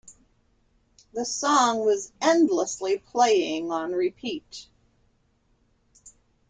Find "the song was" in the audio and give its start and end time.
1.13-2.11